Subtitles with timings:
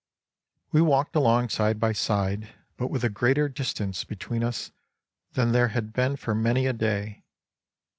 [0.71, 4.71] We walked along side by side, but with a greater distance between us
[5.33, 7.23] than there had been for many a day.